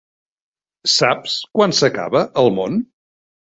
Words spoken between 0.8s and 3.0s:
Saps quan s'acaba el món?